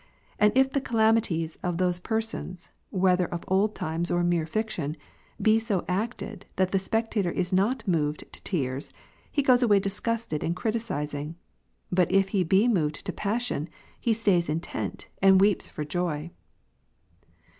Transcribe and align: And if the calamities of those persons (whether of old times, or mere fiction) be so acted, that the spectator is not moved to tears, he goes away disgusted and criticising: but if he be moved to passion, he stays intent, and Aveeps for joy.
And 0.39 0.51
if 0.55 0.71
the 0.71 0.81
calamities 0.81 1.59
of 1.61 1.77
those 1.77 1.99
persons 1.99 2.71
(whether 2.89 3.27
of 3.27 3.43
old 3.47 3.75
times, 3.75 4.09
or 4.09 4.23
mere 4.23 4.47
fiction) 4.47 4.97
be 5.39 5.59
so 5.59 5.85
acted, 5.87 6.43
that 6.55 6.71
the 6.71 6.79
spectator 6.79 7.29
is 7.29 7.53
not 7.53 7.87
moved 7.87 8.23
to 8.33 8.41
tears, 8.41 8.91
he 9.31 9.43
goes 9.43 9.61
away 9.61 9.79
disgusted 9.79 10.43
and 10.43 10.55
criticising: 10.55 11.35
but 11.91 12.11
if 12.11 12.29
he 12.29 12.43
be 12.43 12.67
moved 12.67 13.05
to 13.05 13.13
passion, 13.13 13.69
he 13.99 14.11
stays 14.11 14.49
intent, 14.49 15.07
and 15.21 15.39
Aveeps 15.39 15.69
for 15.69 15.85
joy. 15.85 16.31